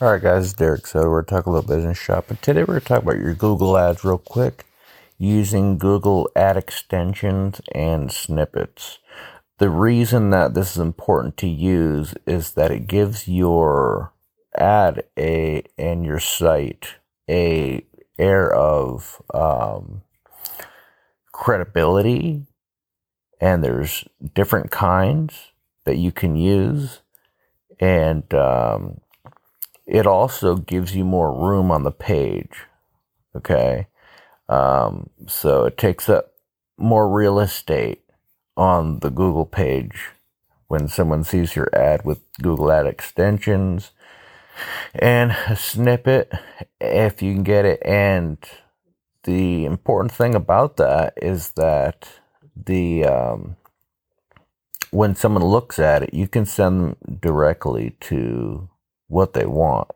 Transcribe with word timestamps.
All 0.00 0.12
right, 0.12 0.22
guys, 0.22 0.44
it's 0.44 0.52
Derek 0.52 0.86
So 0.86 1.10
We're 1.10 1.24
talking 1.24 1.50
a 1.50 1.56
little 1.56 1.76
business 1.76 1.98
shop, 1.98 2.30
and 2.30 2.40
today 2.40 2.60
we're 2.60 2.66
going 2.66 2.80
to 2.82 2.86
talk 2.86 3.02
about 3.02 3.18
your 3.18 3.34
Google 3.34 3.76
ads 3.76 4.04
real 4.04 4.18
quick 4.18 4.64
using 5.18 5.76
Google 5.76 6.30
ad 6.36 6.56
extensions 6.56 7.60
and 7.72 8.12
snippets. 8.12 9.00
The 9.58 9.68
reason 9.68 10.30
that 10.30 10.54
this 10.54 10.70
is 10.70 10.78
important 10.78 11.36
to 11.38 11.48
use 11.48 12.14
is 12.28 12.52
that 12.52 12.70
it 12.70 12.86
gives 12.86 13.26
your 13.26 14.12
ad 14.56 15.02
a 15.18 15.64
and 15.76 16.04
your 16.04 16.20
site 16.20 16.94
a 17.28 17.84
air 18.20 18.54
of 18.54 19.20
um, 19.34 20.02
credibility, 21.32 22.46
and 23.40 23.64
there's 23.64 24.04
different 24.32 24.70
kinds 24.70 25.50
that 25.86 25.96
you 25.96 26.12
can 26.12 26.36
use, 26.36 27.00
and 27.80 28.32
um, 28.32 29.00
it 29.88 30.06
also 30.06 30.54
gives 30.54 30.94
you 30.94 31.04
more 31.04 31.32
room 31.32 31.70
on 31.70 31.82
the 31.82 31.90
page. 31.90 32.66
Okay. 33.34 33.86
Um, 34.48 35.08
so 35.26 35.64
it 35.64 35.78
takes 35.78 36.08
up 36.08 36.34
more 36.76 37.08
real 37.08 37.40
estate 37.40 38.02
on 38.56 39.00
the 39.00 39.10
Google 39.10 39.46
page 39.46 40.10
when 40.68 40.88
someone 40.88 41.24
sees 41.24 41.56
your 41.56 41.70
ad 41.74 42.04
with 42.04 42.20
Google 42.42 42.70
ad 42.70 42.86
extensions 42.86 43.92
and 44.94 45.32
a 45.48 45.56
snippet 45.56 46.32
if 46.80 47.22
you 47.22 47.32
can 47.32 47.42
get 47.42 47.64
it. 47.64 47.80
And 47.82 48.36
the 49.24 49.64
important 49.64 50.12
thing 50.12 50.34
about 50.34 50.76
that 50.76 51.14
is 51.16 51.52
that 51.52 52.20
the, 52.54 53.04
um, 53.04 53.56
when 54.90 55.14
someone 55.14 55.44
looks 55.44 55.78
at 55.78 56.02
it, 56.02 56.12
you 56.12 56.28
can 56.28 56.44
send 56.44 56.80
them 56.80 56.96
directly 57.20 57.96
to 58.00 58.68
what 59.08 59.32
they 59.32 59.46
want. 59.46 59.90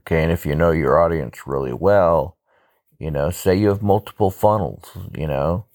Okay, 0.00 0.22
and 0.22 0.32
if 0.32 0.46
you 0.46 0.54
know 0.54 0.70
your 0.70 0.98
audience 0.98 1.46
really 1.46 1.72
well, 1.72 2.36
you 2.98 3.10
know, 3.10 3.30
say 3.30 3.54
you 3.54 3.68
have 3.68 3.82
multiple 3.82 4.30
funnels, 4.30 4.96
you 5.16 5.26
know, 5.26 5.66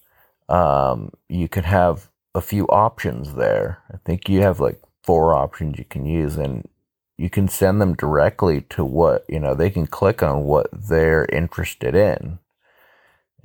um, 0.48 1.10
you 1.28 1.48
can 1.48 1.64
have 1.64 2.10
a 2.34 2.40
few 2.40 2.66
options 2.66 3.34
there. 3.34 3.78
I 3.92 3.96
think 4.04 4.28
you 4.28 4.40
have 4.42 4.60
like 4.60 4.80
four 5.02 5.34
options 5.34 5.78
you 5.78 5.84
can 5.84 6.04
use, 6.04 6.36
and 6.36 6.68
you 7.16 7.30
can 7.30 7.48
send 7.48 7.80
them 7.80 7.94
directly 7.94 8.62
to 8.70 8.84
what, 8.84 9.24
you 9.28 9.38
know, 9.38 9.54
they 9.54 9.70
can 9.70 9.86
click 9.86 10.22
on 10.22 10.44
what 10.44 10.68
they're 10.72 11.26
interested 11.26 11.94
in 11.94 12.40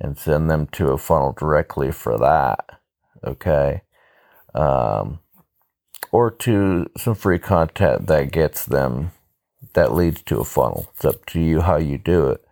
and 0.00 0.18
send 0.18 0.50
them 0.50 0.66
to 0.68 0.88
a 0.88 0.98
funnel 0.98 1.32
directly 1.32 1.92
for 1.92 2.18
that. 2.18 2.80
Okay. 3.22 3.82
Um, 4.54 5.20
or 6.12 6.30
to 6.30 6.90
some 6.96 7.14
free 7.14 7.38
content 7.38 8.06
that 8.06 8.32
gets 8.32 8.64
them 8.64 9.12
that 9.74 9.94
leads 9.94 10.22
to 10.22 10.40
a 10.40 10.44
funnel. 10.44 10.90
It's 10.94 11.04
up 11.04 11.26
to 11.26 11.40
you 11.40 11.60
how 11.60 11.76
you 11.76 11.98
do 11.98 12.28
it. 12.28 12.44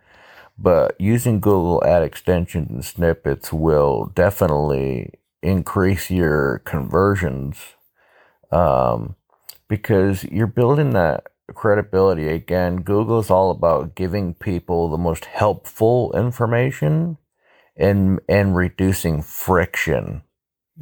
But 0.57 0.99
using 0.99 1.39
Google 1.39 1.83
ad 1.85 2.03
extensions 2.03 2.69
and 2.69 2.85
snippets 2.85 3.51
will 3.53 4.11
definitely 4.13 5.13
increase 5.41 6.11
your 6.11 6.59
conversions 6.59 7.57
um, 8.51 9.15
because 9.67 10.23
you're 10.25 10.47
building 10.47 10.91
that 10.91 11.27
credibility. 11.53 12.27
Again, 12.27 12.81
Google 12.81 13.19
is 13.19 13.29
all 13.29 13.51
about 13.51 13.95
giving 13.95 14.33
people 14.33 14.89
the 14.89 14.97
most 14.97 15.25
helpful 15.25 16.11
information 16.13 17.17
and 17.77 18.19
and 18.27 18.55
reducing 18.55 19.21
friction 19.21 20.21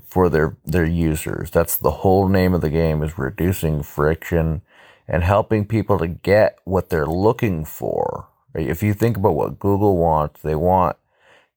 for 0.05 0.29
their 0.29 0.57
their 0.65 0.85
users. 0.85 1.51
That's 1.51 1.77
the 1.77 1.91
whole 1.91 2.27
name 2.27 2.53
of 2.53 2.61
the 2.61 2.69
game 2.69 3.03
is 3.03 3.17
reducing 3.17 3.83
friction 3.83 4.61
and 5.07 5.23
helping 5.23 5.65
people 5.65 5.97
to 5.99 6.07
get 6.07 6.59
what 6.65 6.89
they're 6.89 7.05
looking 7.07 7.65
for. 7.65 8.27
If 8.53 8.83
you 8.83 8.93
think 8.93 9.17
about 9.17 9.35
what 9.35 9.59
Google 9.59 9.97
wants, 9.97 10.41
they 10.41 10.55
want 10.55 10.97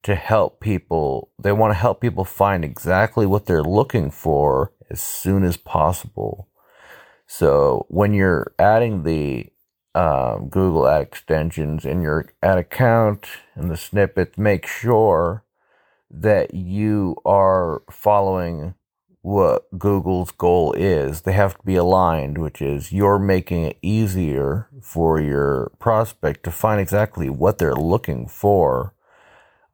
to 0.03 0.15
help 0.15 0.59
people, 0.59 1.29
they 1.39 1.51
want 1.51 1.71
to 1.71 1.77
help 1.79 2.01
people 2.01 2.25
find 2.25 2.63
exactly 2.63 3.25
what 3.25 3.45
they're 3.45 3.63
looking 3.63 4.09
for 4.09 4.71
as 4.89 5.01
soon 5.01 5.43
as 5.43 5.57
possible. 5.57 6.47
So 7.27 7.85
when 7.89 8.13
you're 8.13 8.53
adding 8.59 9.03
the 9.03 9.47
um, 9.93 10.47
Google 10.49 10.87
ad 10.87 11.01
extensions 11.01 11.85
in 11.85 12.01
your 12.01 12.29
ad 12.41 12.57
account 12.57 13.25
and 13.55 13.69
the 13.69 13.77
snippets, 13.77 14.37
make 14.37 14.65
sure 14.65 15.43
that 16.13 16.53
you 16.53 17.15
are 17.25 17.81
following 17.89 18.75
what 19.21 19.67
Google's 19.77 20.31
goal 20.31 20.73
is. 20.73 21.21
They 21.21 21.33
have 21.33 21.57
to 21.57 21.65
be 21.65 21.75
aligned, 21.75 22.37
which 22.37 22.61
is 22.61 22.91
you're 22.91 23.19
making 23.19 23.63
it 23.63 23.77
easier 23.81 24.67
for 24.81 25.19
your 25.19 25.71
prospect 25.79 26.43
to 26.43 26.51
find 26.51 26.81
exactly 26.81 27.29
what 27.29 27.57
they're 27.57 27.75
looking 27.75 28.27
for. 28.27 28.93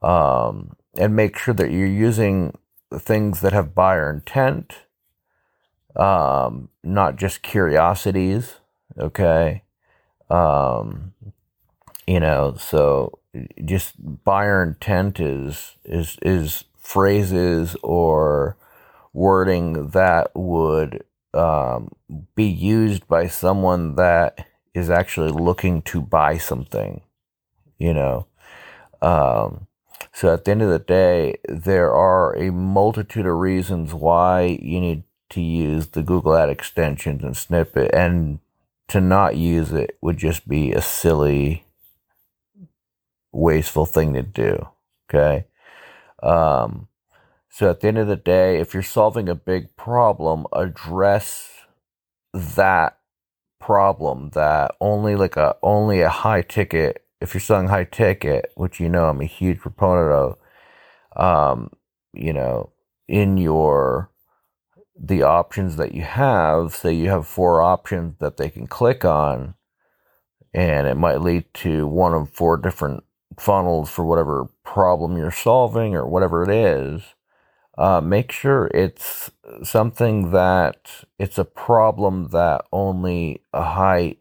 Um, 0.01 0.75
and 0.97 1.15
make 1.15 1.37
sure 1.37 1.53
that 1.53 1.71
you're 1.71 1.87
using 1.87 2.57
things 2.93 3.41
that 3.41 3.53
have 3.53 3.75
buyer 3.75 4.09
intent, 4.09 4.73
um, 5.95 6.69
not 6.83 7.15
just 7.15 7.41
curiosities. 7.41 8.55
Okay. 8.97 9.63
Um, 10.29 11.13
you 12.07 12.19
know, 12.19 12.55
so 12.57 13.19
just 13.63 13.93
buyer 14.23 14.63
intent 14.63 15.19
is, 15.19 15.75
is, 15.85 16.17
is 16.23 16.63
phrases 16.79 17.75
or, 17.83 18.57
wording 19.17 19.89
that 19.89 20.29
would 20.35 21.03
um, 21.33 21.89
be 22.35 22.45
used 22.45 23.07
by 23.07 23.27
someone 23.27 23.95
that 23.95 24.47
is 24.75 24.91
actually 24.91 25.31
looking 25.31 25.81
to 25.81 25.99
buy 25.99 26.37
something, 26.37 27.01
you 27.79 27.93
know. 27.93 28.27
Um, 29.01 29.65
so 30.13 30.31
at 30.31 30.45
the 30.45 30.51
end 30.51 30.61
of 30.61 30.69
the 30.69 30.79
day, 30.79 31.37
there 31.49 31.91
are 31.91 32.35
a 32.35 32.51
multitude 32.51 33.25
of 33.25 33.33
reasons 33.33 33.91
why 33.91 34.59
you 34.61 34.79
need 34.79 35.03
to 35.29 35.41
use 35.41 35.87
the 35.87 36.03
Google 36.03 36.37
Ad 36.37 36.49
extensions 36.49 37.23
and 37.23 37.35
snippet, 37.35 37.89
and 37.93 38.37
to 38.87 39.01
not 39.01 39.35
use 39.35 39.71
it 39.71 39.97
would 39.99 40.17
just 40.17 40.47
be 40.47 40.73
a 40.73 40.81
silly, 40.81 41.65
wasteful 43.37 43.85
thing 43.85 44.13
to 44.13 44.23
do. 44.23 44.67
Okay. 45.09 45.45
Um, 46.21 46.87
so 47.49 47.69
at 47.69 47.79
the 47.79 47.87
end 47.87 47.97
of 47.97 48.07
the 48.07 48.15
day, 48.15 48.59
if 48.59 48.73
you're 48.73 48.83
solving 48.83 49.29
a 49.29 49.35
big 49.35 49.75
problem, 49.75 50.45
address 50.53 51.49
that 52.33 52.99
problem 53.59 54.29
that 54.33 54.75
only 54.79 55.15
like 55.15 55.37
a 55.37 55.55
only 55.63 56.01
a 56.01 56.09
high 56.09 56.41
ticket 56.41 57.03
if 57.19 57.33
you're 57.33 57.41
selling 57.41 57.67
high 57.67 57.83
ticket, 57.83 58.51
which 58.55 58.79
you 58.79 58.89
know 58.89 59.09
I'm 59.09 59.21
a 59.21 59.25
huge 59.25 59.59
proponent 59.59 60.11
of, 60.11 60.37
um, 61.15 61.71
you 62.13 62.33
know, 62.33 62.71
in 63.07 63.37
your 63.37 64.11
the 64.99 65.23
options 65.23 65.75
that 65.77 65.93
you 65.93 66.01
have, 66.01 66.73
say 66.73 66.91
you 66.93 67.09
have 67.09 67.27
four 67.27 67.61
options 67.61 68.15
that 68.19 68.37
they 68.37 68.49
can 68.49 68.67
click 68.67 69.05
on, 69.05 69.55
and 70.53 70.87
it 70.87 70.95
might 70.95 71.21
lead 71.21 71.45
to 71.55 71.87
one 71.87 72.13
of 72.13 72.29
four 72.29 72.57
different 72.57 73.03
funnels 73.39 73.89
for 73.89 74.05
whatever 74.05 74.49
problem 74.63 75.17
you're 75.17 75.31
solving 75.31 75.95
or 75.95 76.07
whatever 76.07 76.43
it 76.43 76.49
is 76.49 77.03
uh, 77.77 78.01
make 78.01 78.31
sure 78.31 78.69
it's 78.73 79.29
something 79.63 80.31
that 80.31 81.05
it's 81.19 81.37
a 81.37 81.45
problem 81.45 82.29
that 82.29 82.65
only 82.71 83.41
a 83.53 83.63
high 83.63 84.15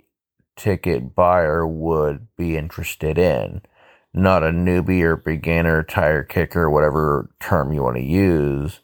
ticket 0.57 1.15
buyer 1.15 1.67
would 1.67 2.29
be 2.37 2.57
interested 2.57 3.17
in, 3.17 3.63
not 4.13 4.43
a 4.43 4.51
newbie 4.51 5.03
or 5.03 5.17
beginner, 5.17 5.83
tire 5.83 6.23
kicker, 6.23 6.69
whatever 6.69 7.31
term 7.41 7.73
you 7.73 7.83
want 7.83 7.97
to 7.97 8.03
use. 8.03 8.81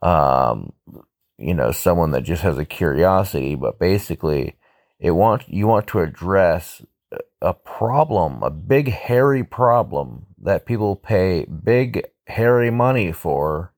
Um, 0.00 0.72
you 1.36 1.54
know, 1.54 1.70
someone 1.70 2.10
that 2.12 2.22
just 2.22 2.42
has 2.42 2.56
a 2.56 2.64
curiosity, 2.64 3.54
but 3.56 3.78
basically, 3.78 4.56
it 4.98 5.10
want 5.12 5.48
you 5.48 5.66
want 5.66 5.86
to 5.88 6.00
address 6.00 6.82
a 7.40 7.54
problem, 7.54 8.42
a 8.42 8.50
big 8.50 8.88
hairy 8.88 9.44
problem 9.44 10.26
that 10.42 10.66
people 10.66 10.96
pay 10.96 11.44
big 11.44 12.04
hairy 12.26 12.70
money 12.70 13.12
for 13.12 13.72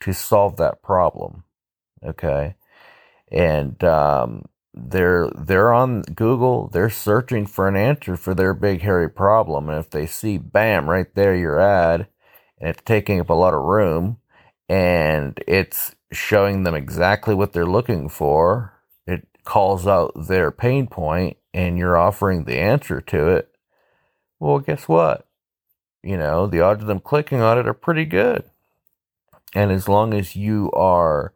to 0.00 0.12
solve 0.12 0.56
that 0.56 0.82
problem. 0.82 1.44
Okay. 2.04 2.54
And, 3.30 3.82
um, 3.84 4.46
they're, 4.72 5.28
they're 5.36 5.72
on 5.72 6.02
Google, 6.02 6.68
they're 6.68 6.90
searching 6.90 7.44
for 7.44 7.66
an 7.68 7.76
answer 7.76 8.16
for 8.16 8.34
their 8.34 8.54
big 8.54 8.82
hairy 8.82 9.10
problem. 9.10 9.68
And 9.68 9.78
if 9.78 9.90
they 9.90 10.06
see, 10.06 10.38
bam, 10.38 10.88
right 10.88 11.12
there, 11.14 11.34
your 11.34 11.60
ad, 11.60 12.06
and 12.58 12.70
it's 12.70 12.82
taking 12.84 13.20
up 13.20 13.30
a 13.30 13.34
lot 13.34 13.54
of 13.54 13.62
room 13.62 14.18
and 14.68 15.42
it's 15.46 15.96
showing 16.12 16.62
them 16.62 16.74
exactly 16.74 17.34
what 17.34 17.52
they're 17.52 17.66
looking 17.66 18.08
for, 18.08 18.74
it 19.06 19.26
calls 19.44 19.86
out 19.86 20.12
their 20.28 20.50
pain 20.50 20.86
point 20.86 21.36
and 21.52 21.78
you're 21.78 21.96
offering 21.96 22.44
the 22.44 22.58
answer 22.58 23.00
to 23.00 23.28
it. 23.28 23.50
Well, 24.38 24.58
guess 24.58 24.88
what? 24.88 25.26
You 26.02 26.16
know, 26.16 26.46
the 26.46 26.60
odds 26.60 26.82
of 26.82 26.88
them 26.88 27.00
clicking 27.00 27.40
on 27.40 27.58
it 27.58 27.68
are 27.68 27.74
pretty 27.74 28.04
good. 28.04 28.44
And 29.54 29.70
as 29.70 29.88
long 29.88 30.14
as 30.14 30.36
you 30.36 30.70
are 30.72 31.34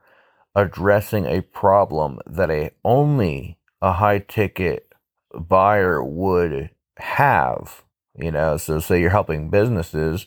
addressing 0.55 1.27
a 1.27 1.41
problem 1.41 2.21
that 2.27 2.51
a 2.51 2.71
only 2.85 3.59
a 3.83 3.95
high 3.95 4.21
ticket 4.21 4.93
buyer 5.35 6.03
would 6.03 6.71
have. 6.99 7.83
You 8.17 8.31
know, 8.31 8.57
so 8.57 8.79
say 8.79 9.01
you're 9.01 9.11
helping 9.11 9.51
businesses, 9.51 10.27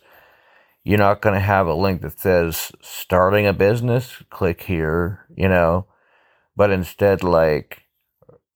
you're 0.83 0.98
not 0.98 1.22
going 1.22 1.36
to 1.36 1.42
have 1.42 1.68
a 1.68 1.74
link 1.74 2.01
that 2.01 2.19
says 2.19 2.72
starting 2.81 3.48
a 3.48 3.54
business, 3.54 4.22
click 4.30 4.63
here, 4.63 5.25
you 5.36 5.48
know, 5.48 5.86
but 6.56 6.72
instead, 6.72 7.24
like, 7.24 7.83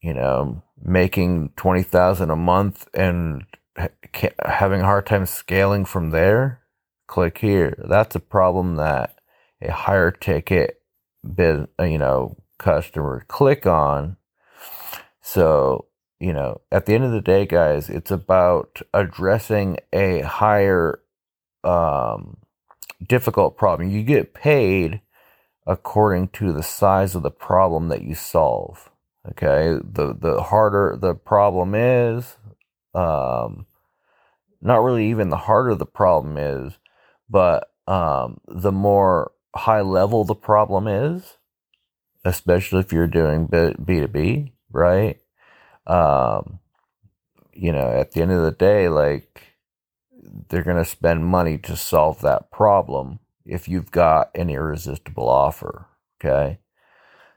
you 0.01 0.13
know, 0.13 0.63
making 0.83 1.49
20,000 1.55 2.29
a 2.29 2.35
month 2.35 2.87
and 2.93 3.45
having 4.45 4.81
a 4.81 4.85
hard 4.85 5.05
time 5.05 5.25
scaling 5.25 5.85
from 5.85 6.11
there, 6.11 6.61
click 7.07 7.39
here. 7.39 7.75
That's 7.87 8.15
a 8.15 8.19
problem 8.19 8.75
that 8.75 9.19
a 9.61 9.71
higher 9.71 10.11
ticket, 10.11 10.81
biz, 11.35 11.67
you 11.79 11.97
know, 11.97 12.37
customer 12.57 13.25
click 13.27 13.65
on. 13.65 14.17
So 15.21 15.87
you 16.21 16.33
know, 16.33 16.61
at 16.71 16.85
the 16.85 16.93
end 16.93 17.03
of 17.03 17.11
the 17.11 17.19
day, 17.19 17.47
guys, 17.47 17.89
it's 17.89 18.11
about 18.11 18.79
addressing 18.93 19.79
a 19.91 20.21
higher 20.21 20.99
um, 21.63 22.37
difficult 23.05 23.57
problem. 23.57 23.89
You 23.89 24.03
get 24.03 24.35
paid 24.35 25.01
according 25.65 26.27
to 26.29 26.53
the 26.53 26.61
size 26.61 27.15
of 27.15 27.23
the 27.23 27.31
problem 27.31 27.87
that 27.87 28.03
you 28.03 28.13
solve. 28.13 28.90
Okay, 29.29 29.77
the 29.83 30.15
the 30.19 30.41
harder 30.43 30.97
the 30.99 31.13
problem 31.15 31.75
is, 31.75 32.37
um, 32.95 33.67
not 34.61 34.83
really 34.83 35.09
even 35.09 35.29
the 35.29 35.37
harder 35.37 35.75
the 35.75 35.85
problem 35.85 36.37
is, 36.37 36.79
but 37.29 37.71
um, 37.87 38.39
the 38.47 38.71
more 38.71 39.31
high 39.55 39.81
level 39.81 40.23
the 40.23 40.35
problem 40.35 40.87
is, 40.87 41.37
especially 42.25 42.79
if 42.79 42.91
you're 42.93 43.07
doing 43.07 43.47
B 43.47 43.99
two 43.99 44.07
B, 44.07 44.53
right? 44.71 45.19
um, 45.87 46.59
you 47.53 47.71
know, 47.71 47.87
at 47.91 48.11
the 48.11 48.21
end 48.21 48.31
of 48.31 48.43
the 48.43 48.51
day, 48.51 48.89
like 48.89 49.57
they're 50.49 50.63
going 50.63 50.77
to 50.77 50.85
spend 50.85 51.25
money 51.25 51.57
to 51.57 51.75
solve 51.75 52.21
that 52.21 52.51
problem 52.51 53.19
if 53.45 53.67
you've 53.67 53.91
got 53.91 54.29
an 54.35 54.49
irresistible 54.49 55.27
offer. 55.27 55.87
Okay. 56.19 56.59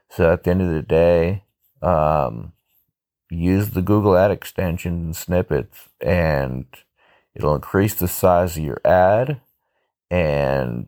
So 0.09 0.31
at 0.33 0.43
the 0.43 0.51
end 0.51 0.61
of 0.61 0.69
the 0.69 0.83
day, 0.83 1.44
um, 1.81 2.53
use 3.29 3.71
the 3.71 3.81
Google 3.81 4.17
ad 4.17 4.31
extension 4.31 4.93
and 4.93 5.15
snippets 5.15 5.89
and 6.01 6.65
it'll 7.33 7.55
increase 7.55 7.93
the 7.93 8.07
size 8.07 8.57
of 8.57 8.63
your 8.63 8.81
ad 8.85 9.41
and 10.09 10.87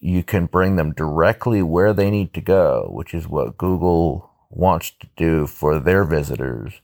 you 0.00 0.22
can 0.22 0.46
bring 0.46 0.76
them 0.76 0.92
directly 0.92 1.62
where 1.62 1.92
they 1.92 2.10
need 2.10 2.32
to 2.34 2.40
go, 2.40 2.88
which 2.90 3.12
is 3.12 3.28
what 3.28 3.58
Google 3.58 4.30
wants 4.48 4.92
to 5.00 5.06
do 5.16 5.46
for 5.46 5.78
their 5.78 6.04
visitors. 6.04 6.80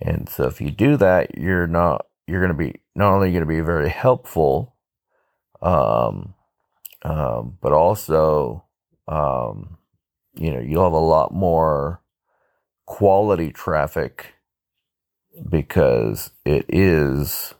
And 0.00 0.28
so 0.28 0.44
if 0.44 0.60
you 0.60 0.70
do 0.70 0.96
that, 0.96 1.38
you're 1.38 1.66
not 1.66 2.06
you're 2.26 2.40
going 2.40 2.52
to 2.52 2.72
be 2.72 2.80
not 2.94 3.12
only 3.12 3.30
going 3.30 3.42
to 3.42 3.46
be 3.46 3.60
very 3.60 3.88
helpful, 3.88 4.74
um, 5.60 6.34
um, 7.02 7.58
but 7.60 7.72
also 7.72 8.64
um, 9.06 9.78
you 10.34 10.52
know 10.52 10.60
you'll 10.60 10.84
have 10.84 10.92
a 10.92 10.98
lot 10.98 11.32
more 11.32 12.01
quality 12.86 13.52
traffic 13.52 14.34
because 15.48 16.30
it 16.44 16.64
is 16.68 17.54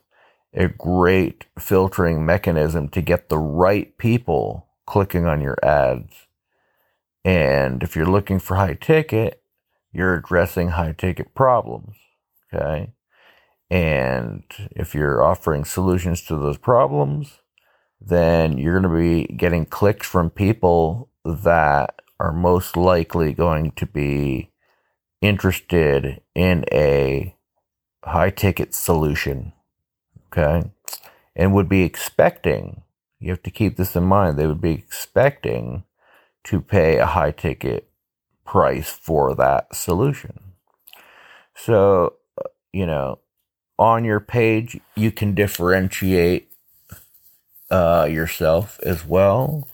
a 0.53 0.67
great 0.67 1.45
filtering 1.57 2.25
mechanism 2.25 2.87
to 2.89 3.01
get 3.01 3.29
the 3.29 3.37
right 3.37 3.97
people 3.97 4.67
clicking 4.85 5.25
on 5.25 5.41
your 5.41 5.57
ads 5.63 6.27
and 7.25 7.83
if 7.83 7.95
you're 7.95 8.05
looking 8.05 8.39
for 8.39 8.55
high 8.55 8.73
ticket, 8.73 9.41
you're 9.91 10.15
addressing 10.15 10.69
high 10.69 10.93
ticket 10.93 11.33
problems. 11.33 11.95
Okay. 12.53 12.93
And 13.69 14.43
if 14.71 14.93
you're 14.93 15.23
offering 15.23 15.65
solutions 15.65 16.21
to 16.23 16.37
those 16.37 16.57
problems, 16.57 17.39
then 17.99 18.57
you're 18.57 18.79
going 18.79 18.91
to 18.91 19.27
be 19.27 19.33
getting 19.35 19.65
clicks 19.65 20.05
from 20.05 20.29
people 20.29 21.09
that 21.23 22.01
are 22.19 22.33
most 22.33 22.75
likely 22.75 23.33
going 23.33 23.71
to 23.71 23.85
be 23.85 24.51
interested 25.23 26.21
in 26.35 26.65
a 26.71 27.33
high 28.03 28.29
ticket 28.29 28.75
solution. 28.75 29.53
Okay. 30.27 30.69
And 31.35 31.53
would 31.53 31.69
be 31.69 31.83
expecting, 31.83 32.83
you 33.19 33.31
have 33.31 33.41
to 33.43 33.51
keep 33.51 33.77
this 33.77 33.95
in 33.95 34.03
mind, 34.03 34.37
they 34.37 34.45
would 34.45 34.61
be 34.61 34.73
expecting 34.73 35.85
to 36.43 36.59
pay 36.59 36.97
a 36.97 37.05
high 37.05 37.31
ticket 37.31 37.89
price 38.45 38.91
for 38.91 39.33
that 39.35 39.73
solution. 39.73 40.39
So, 41.55 42.15
uh, 42.37 42.49
you 42.73 42.85
know, 42.85 43.19
on 43.79 44.03
your 44.03 44.19
page, 44.19 44.79
you 44.95 45.11
can 45.11 45.33
differentiate 45.33 46.49
uh, 47.71 48.07
yourself 48.11 48.79
as 48.83 49.05
well. 49.05 49.69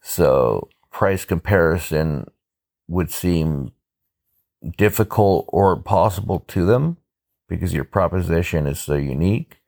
So, 0.00 0.68
price 0.92 1.24
comparison 1.24 2.30
would 2.86 3.10
seem 3.10 3.72
difficult 4.76 5.46
or 5.48 5.76
possible 5.76 6.40
to 6.48 6.66
them 6.66 6.98
because 7.48 7.74
your 7.74 7.84
proposition 7.84 8.66
is 8.66 8.80
so 8.80 8.94
unique. 8.94 9.58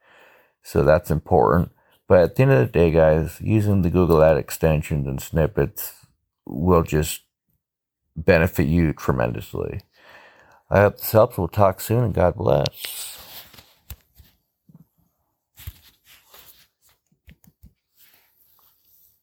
So, 0.62 0.82
that's 0.82 1.10
important. 1.10 1.72
But 2.08 2.20
at 2.20 2.36
the 2.36 2.42
end 2.42 2.52
of 2.52 2.60
the 2.60 2.72
day, 2.72 2.90
guys, 2.90 3.40
using 3.40 3.82
the 3.82 3.90
Google 3.90 4.22
Ad 4.22 4.36
extensions 4.36 5.06
and 5.06 5.20
snippets 5.20 6.06
will 6.46 6.82
just 6.82 7.22
benefit 8.16 8.66
you 8.66 8.92
tremendously. 8.92 9.80
I 10.70 10.80
hope 10.80 10.98
this 10.98 11.12
helps. 11.12 11.38
We'll 11.38 11.48
talk 11.48 11.80
soon 11.80 12.04
and 12.04 12.14
God 12.14 12.36
bless. 12.36 13.05